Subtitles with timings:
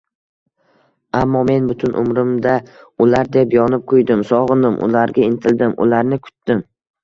[1.19, 2.55] Ammo men butun umrimda
[3.07, 6.69] ular deb yonib-kuydim, sog‘indim, ularga intildim, ularni kutdim